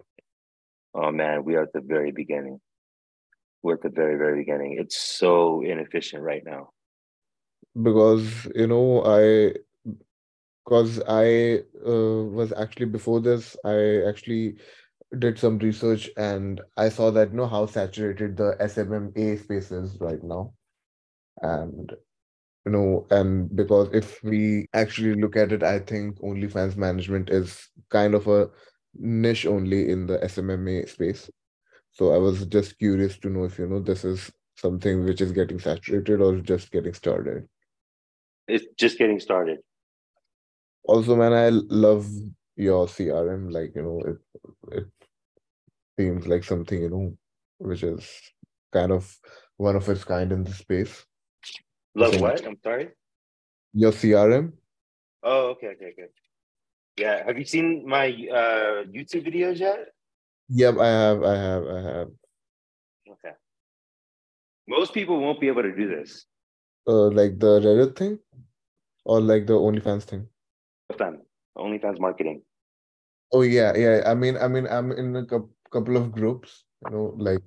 [0.93, 2.60] Oh man, we are at the very beginning.
[3.63, 4.77] We're at the very, very beginning.
[4.79, 6.69] It's so inefficient right now.
[7.81, 9.53] Because, you know, I
[10.65, 14.56] because I uh, was actually before this, I actually
[15.19, 19.97] did some research and I saw that you know how saturated the SMMA space is
[19.99, 20.54] right now.
[21.41, 21.93] And
[22.65, 27.69] you know, and because if we actually look at it, I think OnlyFans management is
[27.91, 28.49] kind of a
[28.95, 31.30] niche only in the SMMA space.
[31.91, 35.32] So I was just curious to know if you know this is something which is
[35.32, 37.47] getting saturated or just getting started.
[38.47, 39.60] It's just getting started.
[40.88, 42.08] Also, man, I love
[42.56, 43.52] your CRM.
[43.52, 44.17] Like, you know, it
[44.71, 44.88] it
[46.00, 47.17] seems like something, you know,
[47.58, 48.08] which is
[48.71, 49.12] kind of
[49.58, 51.06] one of its kind in the space.
[51.95, 52.45] Love what?
[52.45, 52.89] I'm sorry.
[53.74, 54.54] Your CRM,
[55.26, 56.10] Oh, okay, okay, okay.
[56.98, 57.26] Yeah.
[57.26, 59.89] Have you seen my uh, YouTube videos yet?
[60.50, 62.08] Yep, I have, I have, I have.
[63.10, 63.34] Okay.
[64.67, 66.26] Most people won't be able to do this.
[66.88, 68.19] Uh, like the Reddit thing,
[69.04, 70.28] or like the OnlyFans thing.
[70.98, 71.21] Them.
[71.58, 72.41] OnlyFans marketing.
[73.34, 74.04] Oh yeah, yeah.
[74.06, 77.41] I mean, I mean, I'm in a cou- couple of groups, you know, like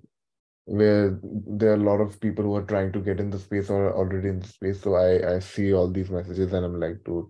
[0.64, 3.70] where there are a lot of people who are trying to get in the space
[3.70, 4.82] or already in the space.
[4.82, 7.26] So I I see all these messages and I'm like, dude,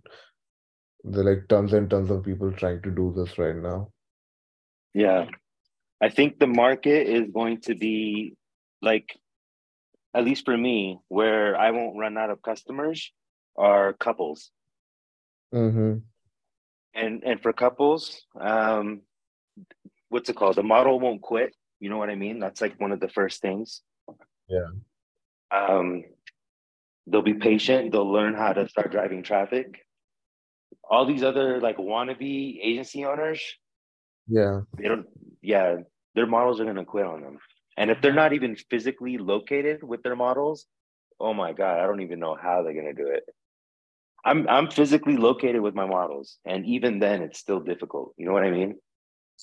[1.05, 3.93] there are like tons and tons of people trying to do this right now.
[4.95, 5.27] Yeah.
[6.01, 8.35] I think the market is going to be
[8.83, 9.19] like,
[10.15, 13.13] at least for me, where I won't run out of customers
[13.57, 14.51] are couples.
[15.55, 15.99] Mm-hmm.
[16.95, 19.03] And and for couples, um,
[20.09, 20.57] what's it called?
[20.57, 21.55] The model won't quit.
[21.81, 22.41] You know what I mean?
[22.41, 23.83] That's like one of the first things.
[24.49, 24.69] Yeah.
[25.51, 26.05] Um,
[27.07, 27.93] they'll be patient.
[27.93, 29.87] They'll learn how to start driving traffic.
[30.91, 33.41] All these other like wannabe agency owners,
[34.27, 34.61] Yeah.
[34.77, 35.07] they don't.
[35.43, 35.77] Yeah,
[36.15, 37.39] their models are gonna quit on them.
[37.77, 40.67] And if they're not even physically located with their models,
[41.21, 43.25] oh my god, I don't even know how they're gonna do it.
[44.25, 48.15] I'm I'm physically located with my models, and even then, it's still difficult.
[48.17, 48.77] You know what I mean?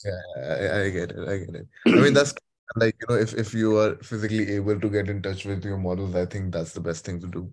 [0.03, 1.27] Yeah, I, I get it.
[1.27, 1.67] I get it.
[1.87, 2.33] I mean, that's
[2.75, 5.77] like, you know, if if you are physically able to get in touch with your
[5.77, 7.51] models, I think that's the best thing to do.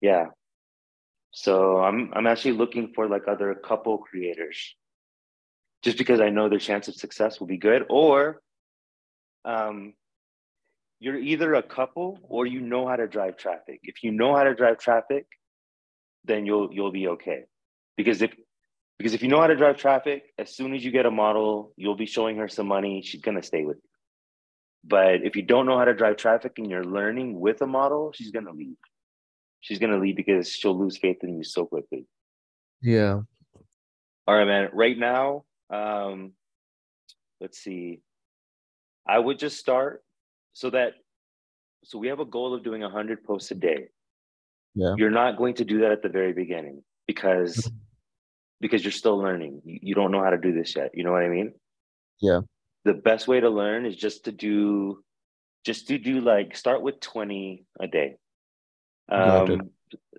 [0.00, 0.26] Yeah.
[1.32, 4.74] So I'm I'm actually looking for like other couple creators,
[5.82, 7.84] just because I know their chance of success will be good.
[7.90, 8.40] Or,
[9.44, 9.94] um,
[11.00, 13.80] you're either a couple or you know how to drive traffic.
[13.82, 15.26] If you know how to drive traffic,
[16.24, 17.44] then you'll you'll be okay.
[17.96, 18.34] Because if
[18.98, 21.72] because if you know how to drive traffic, as soon as you get a model,
[21.76, 23.02] you'll be showing her some money.
[23.04, 23.90] She's gonna stay with you.
[24.86, 28.12] But if you don't know how to drive traffic and you're learning with a model,
[28.14, 28.76] she's gonna leave.
[29.60, 32.06] She's gonna leave because she'll lose faith in you so quickly.
[32.82, 33.20] Yeah.
[34.26, 34.68] All right, man.
[34.72, 36.32] Right now, um,
[37.40, 38.00] let's see.
[39.06, 40.02] I would just start
[40.52, 40.94] so that
[41.84, 43.88] so we have a goal of doing 100 posts a day.
[44.74, 44.94] Yeah.
[44.96, 47.70] You're not going to do that at the very beginning because
[48.60, 49.62] because you're still learning.
[49.64, 50.90] You, you don't know how to do this yet.
[50.94, 51.52] You know what I mean?
[52.20, 52.40] Yeah.
[52.84, 55.02] The best way to learn is just to do
[55.64, 58.16] just to do like start with 20 a day.
[59.08, 59.70] Um,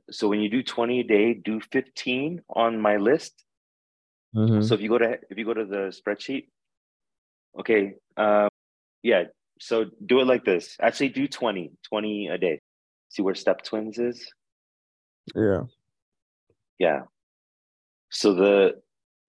[0.09, 3.45] so when you do 20 a day, do 15 on my list
[4.35, 4.63] Mhm.
[4.63, 6.49] So if you go to if you go to the spreadsheet,
[7.59, 8.49] okay, um,
[9.01, 9.23] yeah.
[9.61, 10.75] So do it like this.
[10.81, 12.59] Actually, do 20, 20 a day.
[13.09, 14.29] See where step twins is.
[15.33, 15.61] Yeah.
[16.79, 17.01] Yeah.
[18.11, 18.81] So the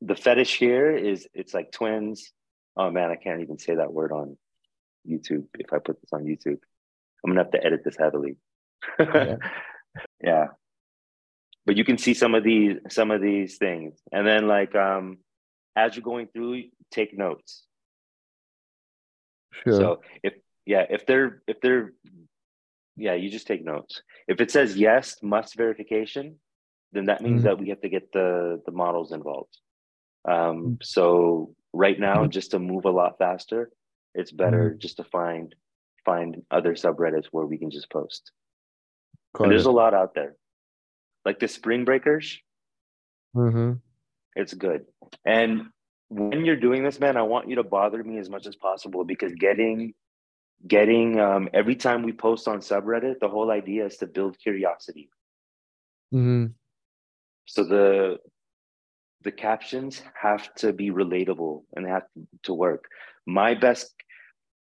[0.02, 2.32] the fetish here is it's like twins.
[2.76, 4.36] Oh man, I can't even say that word on
[5.08, 5.46] YouTube.
[5.58, 6.58] If I put this on YouTube,
[7.24, 8.36] I'm gonna have to edit this heavily.
[8.98, 9.36] Yeah.
[10.22, 10.46] yeah.
[11.64, 15.18] But you can see some of these some of these things, and then like um,
[15.74, 17.64] as you're going through, take notes.
[19.64, 19.72] Sure.
[19.72, 21.92] So if yeah, if they're if they're
[22.96, 24.02] yeah, you just take notes.
[24.26, 26.40] If it says yes, must verification,
[26.92, 27.44] then that means Mhm.
[27.44, 29.58] that we have to get the the models involved.
[30.24, 33.70] Um, so right now, just to move a lot faster,
[34.14, 35.54] it's better just to find
[36.04, 38.32] find other subreddits where we can just post.
[39.38, 40.36] There's a lot out there,
[41.24, 42.40] like the Spring Breakers.
[43.34, 43.80] Mhm.
[44.34, 44.86] It's good.
[45.24, 45.70] And
[46.08, 49.04] when you're doing this, man, I want you to bother me as much as possible
[49.04, 49.94] because getting
[50.66, 55.10] getting um, every time we post on subreddit, the whole idea is to build curiosity.
[56.12, 56.54] Mhm.
[57.46, 58.18] So the
[59.22, 62.06] the captions have to be relatable and they have
[62.44, 62.84] to work.
[63.26, 63.92] My best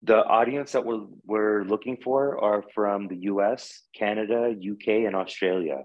[0.03, 5.83] the audience that we're we're looking for are from the US, Canada, UK, and Australia.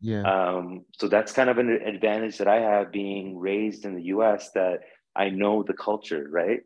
[0.00, 0.22] Yeah.
[0.22, 4.50] Um, so that's kind of an advantage that I have being raised in the US
[4.52, 4.80] that
[5.14, 6.60] I know the culture, right?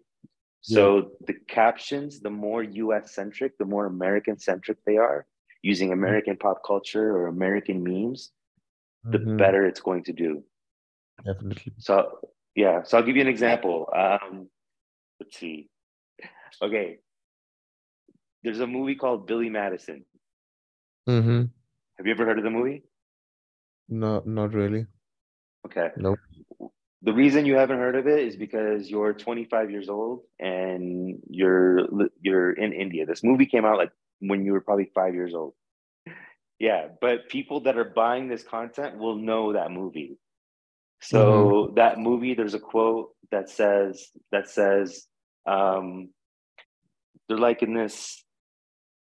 [0.67, 5.27] So the captions, the more US centric, the more American centric they are,
[5.63, 8.33] using American pop culture or American memes,
[9.05, 9.37] the Mhm.
[9.37, 10.43] better it's going to do.
[11.23, 11.75] Definitely.
[11.77, 12.19] So
[12.55, 13.91] yeah, so I'll give you an example.
[13.93, 14.49] Um,
[15.21, 15.69] let's see.
[16.63, 16.99] Okay.
[18.43, 20.07] There's a movie called Billy Madison.
[21.07, 21.51] Mhm.
[21.99, 22.85] Have you ever heard of the movie?
[23.89, 24.87] No, not really.
[25.67, 25.91] Okay.
[25.97, 26.21] Nope.
[27.05, 31.81] The reason you haven't heard of it is because you're 25 years old and you're
[32.23, 33.05] you're in India.
[33.05, 33.91] This movie came out like
[34.21, 35.53] when you were probably five years old.
[36.59, 40.17] Yeah, but people that are buying this content will know that movie.
[41.03, 45.07] So that movie, there's a quote that says that says
[45.47, 46.09] um,
[47.29, 48.25] they're like in this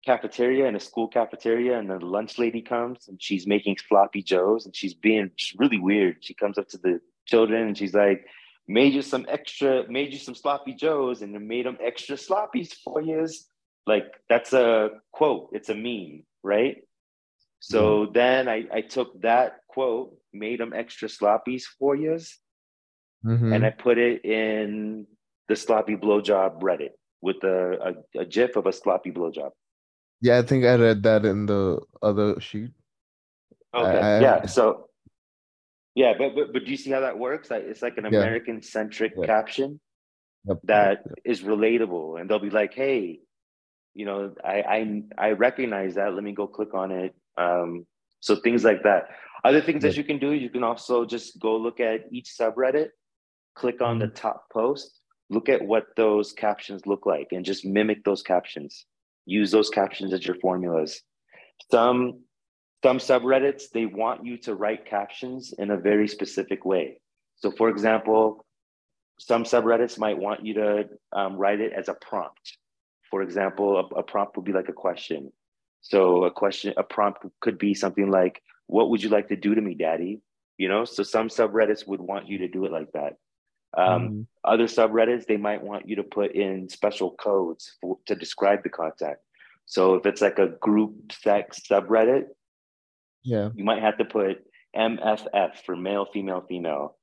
[0.04, 4.66] cafeteria in a school cafeteria, and the lunch lady comes and she's making sloppy joes
[4.66, 6.18] and she's being really weird.
[6.22, 8.26] She comes up to the children, and she's like,
[8.68, 13.02] made you some extra, made you some sloppy joes, and made them extra sloppies for
[13.02, 13.28] you.
[13.88, 15.50] Like that's a quote.
[15.54, 16.78] It's a meme, right?
[17.60, 22.18] So then I, I took that quote, made them extra sloppies for you,
[23.26, 23.54] Mhm.
[23.56, 25.08] and I put it in
[25.50, 29.52] the sloppy blowjob Reddit with a, a, a gif of a sloppy blowjob.
[30.22, 32.72] Yeah, I think I read that in the other sheet.
[33.74, 34.00] I- Okay.
[34.00, 34.46] I- yeah.
[34.46, 34.90] So
[35.96, 37.50] yeah, but, but but do you see how that works?
[37.50, 38.20] Like, It's like an Yeah.
[38.20, 39.26] American centric Yeah.
[39.26, 39.80] caption
[40.48, 43.22] Yep, that yep, is relatable, and they'll be like, "Hey,
[43.96, 46.14] you know, I I I recognize that.
[46.14, 47.88] Let me go click on it." Um,
[48.20, 49.08] so things like that.
[49.44, 52.90] Other things that you can do, you can also just go look at each subreddit,
[53.56, 58.04] click on the top post, look at what those captions look like, and just mimic
[58.04, 58.86] those captions.
[59.26, 61.02] Use those captions as your formulas.
[61.72, 62.24] Some
[62.86, 67.00] some subreddits they want you to write captions in a very specific way.
[67.36, 68.46] So, for example,
[69.18, 72.58] some subreddits might want you to um, write it as a prompt.
[73.10, 75.32] For example, a, a prompt would be like a question.
[75.82, 79.56] So, a question, a prompt could be something like, "What would you like to do
[79.56, 80.22] to me, Daddy?"
[80.60, 80.86] You know.
[80.86, 83.14] So, some subreddits would want you to do it like that.
[83.76, 84.28] Um, Mhm.
[84.44, 88.70] Other subreddits they might want you to put in special codes for, to describe the
[88.70, 89.18] content.
[89.66, 92.26] So, if it's like a group sex subreddit,
[93.26, 93.50] Yeah.
[93.56, 94.38] you might have to put
[94.76, 96.98] MFF for male, female, female,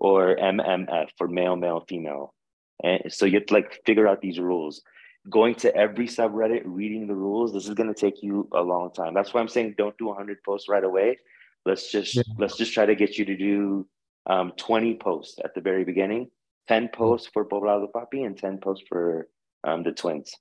[0.00, 2.34] or MMF for male, male, female.
[2.82, 4.82] And so you have to like figure out these rules.
[5.28, 8.92] Going to every subreddit, reading the rules, this is going to take you a long
[8.92, 9.12] time.
[9.14, 11.18] That's why I'm saying don't do 100 posts right away.
[11.66, 12.22] Let's just Yeah.
[12.38, 13.86] let's just try to get you to do
[14.26, 16.30] um, 20 posts at the very beginning,
[16.68, 19.28] 10 posts for Poblado Papi, and 10 posts for
[19.64, 20.32] um, the twins.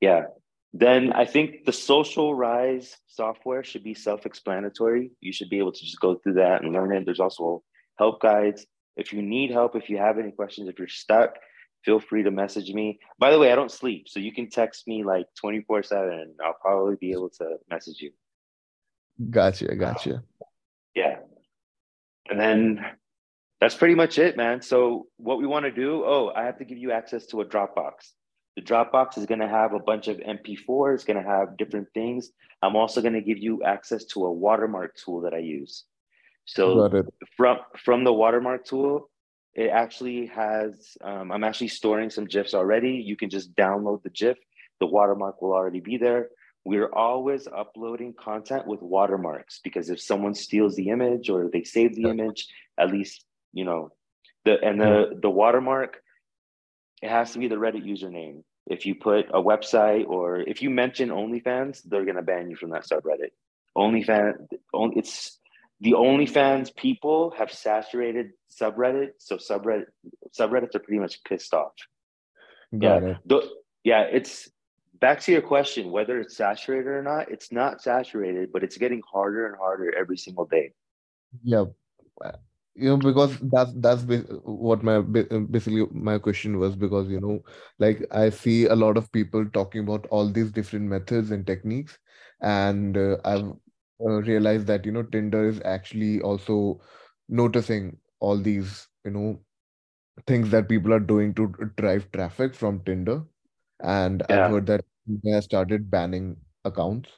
[0.00, 0.22] Yeah.
[0.74, 5.10] Then I think the Social Rise software should be self-explanatory.
[5.20, 7.04] You should be able to just go through that and learn it.
[7.04, 7.62] There's also
[7.98, 8.66] help guides.
[8.96, 11.36] If you need help, if you have any questions, if you're stuck,
[11.84, 12.98] feel free to message me.
[13.18, 16.58] By the way, I don't sleep, so you can text me like 24/7 and I'll
[16.60, 18.12] probably be able to message you.
[19.30, 20.22] Gotcha, gotcha.
[20.94, 21.20] Yeah.
[22.28, 22.84] And then
[23.60, 24.60] that's pretty much it, man.
[24.60, 27.46] So what we want to do, oh, I have to give you access to a
[27.46, 28.12] Dropbox.
[28.58, 31.86] The Dropbox is going to have a bunch of MP4, it's going to have different
[31.94, 32.32] things.
[32.60, 35.84] I'm also going to give you access to a watermark tool that I use.
[36.44, 37.04] So
[37.36, 39.10] from from the watermark tool,
[39.54, 42.94] it actually has um, I'm actually storing some GIFs already.
[42.94, 44.38] You can just download the GIF.
[44.80, 46.30] The watermark will already be there.
[46.64, 51.94] We're always uploading content with watermarks because if someone steals the image or they save
[51.94, 53.92] the image, at least you know
[54.44, 56.02] the and the the watermark
[57.02, 58.42] it has to be the Reddit username.
[58.68, 62.70] If you put a website or if you mention OnlyFans, they're gonna ban you from
[62.70, 63.30] that subreddit.
[63.76, 65.38] OnlyFans, only it's
[65.80, 69.86] the OnlyFans people have saturated subreddit, so subreddit
[70.38, 71.72] subreddits are pretty much pissed off.
[72.76, 73.16] Got yeah, it.
[73.26, 73.50] The-
[73.84, 74.50] yeah, it's
[75.00, 77.30] back to your question whether it's saturated or not.
[77.30, 80.72] It's not saturated, but it's getting harder and harder every single day.
[81.42, 81.66] Yeah.
[82.80, 84.02] You know, because that's that's
[84.44, 87.40] what my basically my question was because you know,
[87.80, 91.98] like I see a lot of people talking about all these different methods and techniques,
[92.40, 93.46] and uh, I've
[94.00, 96.80] uh, realized that you know Tinder is actually also
[97.28, 99.40] noticing all these you know
[100.26, 103.24] things that people are doing to drive traffic from Tinder,
[103.80, 107.10] and I've heard that they have started banning accounts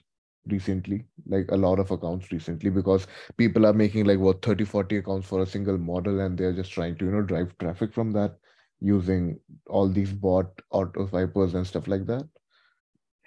[0.46, 4.98] recently, like a lot of accounts recently, because people are making like what 30, 40
[4.98, 8.12] accounts for a single model, and they're just trying to, you know, drive traffic from
[8.12, 8.36] that
[8.80, 12.26] using all these bot auto swipers and stuff like that.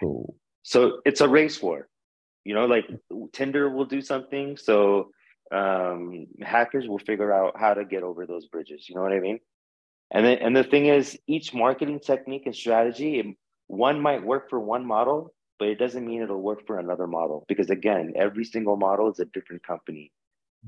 [0.02, 1.88] So So it's a race war.
[2.44, 2.86] You know, like
[3.32, 5.12] Tinder will do something, so
[5.52, 8.90] um, hackers will figure out how to get over those bridges.
[8.90, 9.40] You know what I mean?
[10.12, 14.60] And then, and the thing is, each marketing technique and strategy, one might work for
[14.60, 17.46] one model, but it doesn't mean it'll work for another model.
[17.48, 20.12] Because again, every single model is a different company.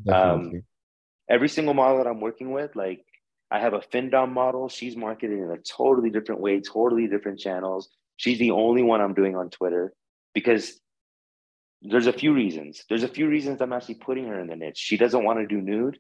[0.06, 0.64] definitely.
[1.30, 3.04] Every single model that I'm working with, like
[3.52, 4.70] I have a FinDom model.
[4.70, 7.90] She's marketed in a totally different way, totally different channels.
[8.16, 9.92] She's the only one I'm doing on Twitter
[10.34, 10.80] because
[11.82, 12.86] there's a few reasons.
[12.88, 14.78] There's a few reasons I'm actually putting her in the niche.
[14.78, 16.00] She doesn't want to do nude.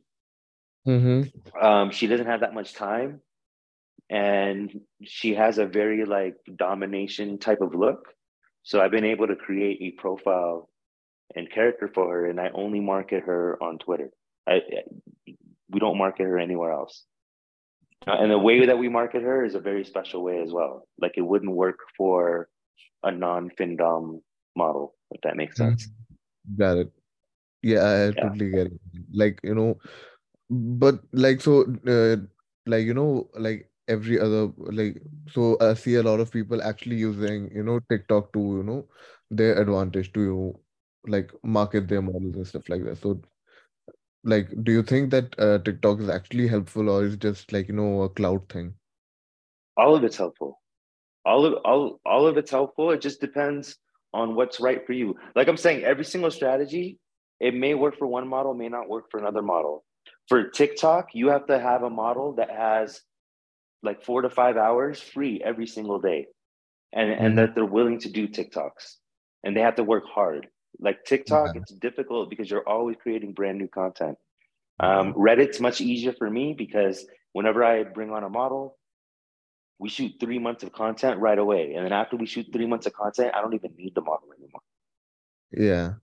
[0.87, 1.65] Mm-hmm.
[1.65, 3.19] Um, she doesn't have that much time,
[4.09, 4.71] and
[5.03, 8.15] she has a very like domination type of look.
[8.65, 10.69] So I've been able to create a profile
[11.35, 14.09] and character for her, and I only market her on Twitter.
[14.47, 15.33] I, I-
[15.69, 17.05] we don't market her anywhere else.
[18.05, 20.87] Uh, and the way that we market her is a very special way as well.
[20.99, 22.47] Like it wouldn't work for
[23.03, 24.21] a non-findom
[24.55, 25.89] model, if that makes sense.
[26.55, 26.91] Got it.
[27.63, 28.11] Yeah, I Yeah.
[28.11, 28.73] totally get it.
[29.11, 29.79] Like, you know,
[30.49, 32.17] but like so uh,
[32.67, 36.95] like you know like every other like so I see a lot of people actually
[36.95, 38.87] using you know TikTok to you know
[39.29, 40.59] their advantage to you
[41.07, 42.97] like market their models and stuff like that.
[42.97, 43.21] So
[44.23, 47.75] like do you think that uh, TikTok is actually helpful or is just like you
[47.75, 48.73] know a cloud thing?
[49.77, 50.61] All of it's helpful.
[51.25, 52.91] All of all all of it's helpful.
[52.91, 53.77] It just depends
[54.13, 55.15] on what's right for you.
[55.35, 56.99] Like I'm saying, every single strategy,
[57.39, 59.83] it may work for one model, may not work for another model.
[60.27, 63.01] For TikTok, you have to have a model that has
[63.83, 66.27] like four to five hours free every single day.
[66.93, 67.25] And, mm-hmm.
[67.25, 68.95] and that they're willing to do TikToks
[69.43, 70.47] and they have to work hard.
[70.79, 71.61] Like TikTok, yeah.
[71.61, 74.17] it's difficult because you're always creating brand new content.
[74.79, 78.77] Um, Reddit's much easier for me because whenever I bring on a model,
[79.79, 81.73] we shoot three months of content right away.
[81.75, 84.29] And then after we shoot three months of content, I don't even need the model
[84.37, 84.61] anymore.
[85.51, 85.93] Yeah.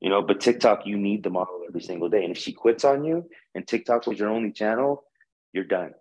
[0.00, 2.22] You know, but TikTok, you need the model every single day.
[2.22, 5.04] And if she quits on you and TikTok was your only channel,
[5.52, 5.92] you're done.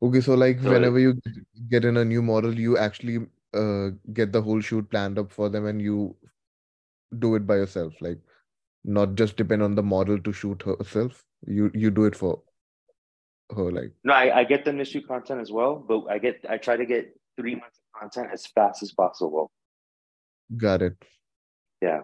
[0.00, 1.20] Okay, so like so whenever you
[1.68, 5.48] get in a new model, you actually uh, get the whole shoot planned up for
[5.48, 6.16] them and you
[7.18, 8.18] do it by yourself, like
[8.84, 11.24] not just depend on the model to shoot herself.
[11.46, 12.42] You you do it for
[13.54, 13.92] her, like.
[14.04, 16.76] No, I, I get them to shoot content as well, but I get I try
[16.76, 19.50] to get three months of content as fast as possible.
[20.56, 20.96] Got it.
[21.80, 22.02] Yeah.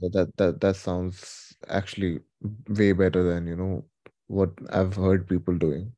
[0.00, 2.20] So that that that sounds actually
[2.68, 3.84] way better than you know
[4.28, 5.92] what I've heard people doing.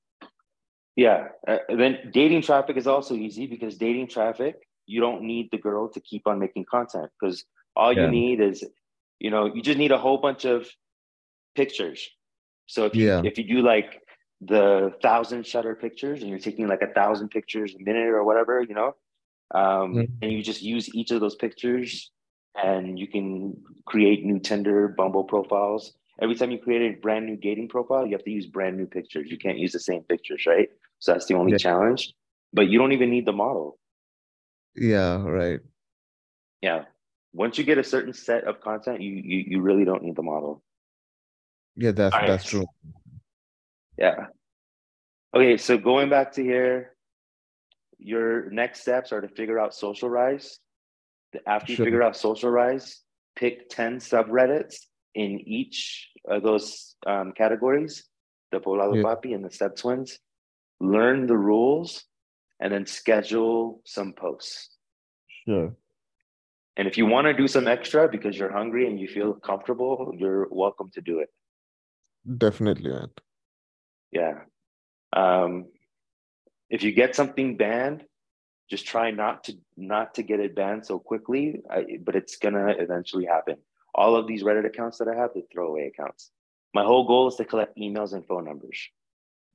[1.01, 1.28] Yeah.
[1.48, 5.88] Uh, then dating traffic is also easy because dating traffic, you don't need the girl
[5.88, 7.42] to keep on making content because
[7.74, 8.05] all yeah.
[8.05, 8.62] you need is,
[9.18, 10.68] you know, you just need a whole bunch of
[11.55, 12.07] pictures.
[12.66, 13.22] So if you yeah.
[13.24, 14.03] if you do like
[14.42, 18.61] the thousand shutter pictures and you're taking like a thousand pictures a minute or whatever,
[18.61, 18.94] you know,
[19.55, 20.14] um, mm-hmm.
[20.20, 22.11] and you just use each of those pictures
[22.62, 27.36] and you can create new Tinder, Bumble profiles every time you create a brand new
[27.36, 29.30] dating profile, you have to use brand new pictures.
[29.30, 30.68] You can't use the same pictures, right?
[31.01, 31.59] So that's the only yeah.
[31.59, 32.14] challenge.
[32.53, 33.78] But you don't even need the model.
[34.74, 35.61] Yeah, right.
[36.61, 36.84] Yeah.
[37.32, 40.22] Once you get a certain set of content, you you, you really don't need the
[40.22, 40.62] model.
[41.76, 42.64] Yeah, that's All that's right.
[42.64, 42.66] true.
[43.96, 44.26] Yeah.
[45.34, 46.96] Okay, so going back to here,
[47.98, 50.59] your next steps are to figure out Social Rise.
[51.46, 51.86] After you sure.
[51.86, 53.03] figure out Social Rise,
[53.36, 54.76] pick 10 subreddits
[55.14, 58.05] in each of those um, categories,
[58.51, 59.03] the Poblado yeah.
[59.03, 60.18] Papi and the Step Twins,
[60.81, 62.05] learn the rules,
[62.61, 64.70] and then schedule some posts.
[65.47, 65.74] Sure.
[66.76, 70.14] And if you want to do some extra because you're hungry and you feel comfortable,
[70.16, 71.28] you're welcome to do it.
[72.39, 73.11] Definitely, man.
[74.12, 74.41] Yeah.
[75.12, 75.66] Um,
[76.68, 78.05] if you get something banned,
[78.70, 82.68] just try not to not to get it banned so quickly, I, but it's gonna
[82.78, 83.57] eventually happen
[83.95, 86.31] all of these Reddit accounts that I have, they're throwaway accounts.
[86.74, 88.78] My whole goal is to collect emails and phone numbers.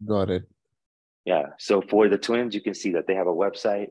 [0.05, 0.43] Got it.
[1.25, 1.47] Yeah.
[1.57, 3.87] So for the twins, you can see that they have a website.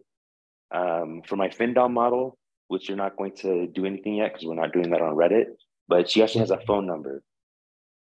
[0.70, 4.54] Um, for my FinDom model, which you're not going to do anything yet because we're
[4.54, 5.46] not doing that on Reddit,
[5.86, 7.22] but she actually has a phone number.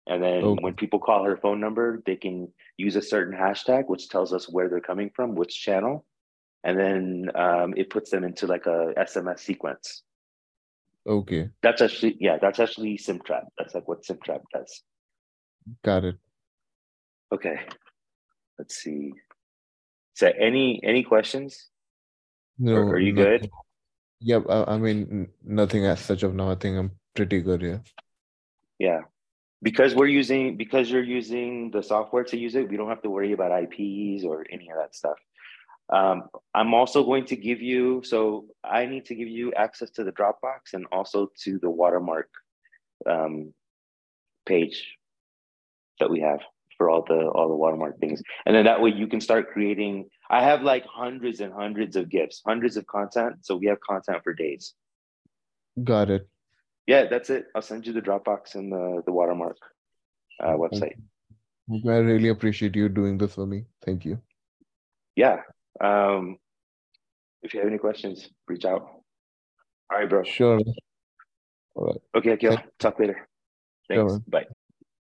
[0.07, 0.62] And then okay.
[0.62, 4.49] when people call her phone number, they can use a certain hashtag, which tells us
[4.49, 6.05] where they're coming from, which channel.
[6.64, 10.03] And then um, it puts them into like a SMS sequence.
[11.07, 11.49] Okay.
[11.62, 13.45] That's actually yeah, that's actually SimTrap.
[13.57, 14.83] That's like what SimTrap does.
[15.83, 16.16] Got it.
[17.33, 17.61] Okay.
[18.61, 19.14] Let's see.
[20.12, 21.70] So any any questions?
[22.58, 22.74] No.
[22.74, 23.38] Or are you nothing.
[23.40, 23.50] good?
[24.20, 26.50] Yeah, I, I mean nothing as such of now.
[26.50, 27.78] I think I'm pretty good, yeah.
[28.78, 29.00] Yeah.
[29.62, 33.08] Because we're using because you're using the software to use it, we don't have to
[33.08, 35.16] worry about IPs or any of that stuff.
[35.88, 40.04] Um, I'm also going to give you, so I need to give you access to
[40.04, 42.28] the Dropbox and also to the watermark
[43.06, 43.54] um,
[44.44, 44.98] page
[45.98, 46.40] that we have
[46.81, 48.22] for all the all the watermark things.
[48.47, 50.09] And then that way you can start creating.
[50.31, 53.35] I have like hundreds and hundreds of gifts hundreds of content.
[53.43, 54.72] So we have content for days.
[55.85, 56.26] Got it.
[56.87, 57.45] Yeah, that's it.
[57.55, 59.59] I'll send you the Dropbox and the, the watermark
[60.43, 60.97] uh, website.
[61.70, 63.66] I really appreciate you doing this for me.
[63.85, 64.18] Thank you.
[65.16, 65.43] Yeah,
[65.83, 66.39] um,
[67.43, 68.83] if you have any questions, reach out.
[69.91, 70.22] All right, bro.
[70.22, 70.59] Sure.
[71.74, 72.01] All right.
[72.16, 72.57] Okay, okay.
[72.78, 73.28] Talk later.
[73.87, 74.12] Thanks.
[74.12, 74.22] Sure.
[74.26, 74.47] Bye.